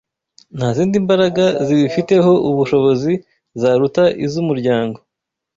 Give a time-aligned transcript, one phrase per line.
[0.57, 3.13] nta zindi mbaraga zibifiteho ubushobozi
[3.61, 4.97] zaruta iz’umuryango